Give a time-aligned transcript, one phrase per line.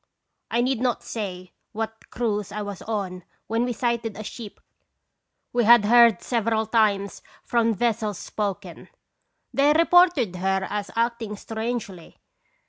[0.49, 4.59] I need not say what cruise I was on when we sighted a ship
[5.53, 5.83] we had
[6.23, 8.89] several times heard of from ves sels spoken.
[9.53, 12.19] They reported her as 'acting strangely.'